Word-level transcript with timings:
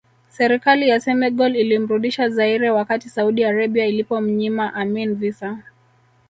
Serikali 0.29 0.89
ya 0.89 0.99
Senegal 0.99 1.55
ilimrudisha 1.55 2.29
Zaire 2.29 2.69
wakati 2.69 3.09
Saudi 3.09 3.43
Arabia 3.45 3.85
ilipomnyima 3.85 4.73
Amin 4.73 5.15
visa 5.15 5.57